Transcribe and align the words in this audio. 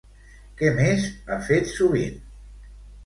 Què 0.61 0.71
més 0.79 1.05
ha 1.35 1.39
fet 1.49 1.69
sovint? 1.73 2.19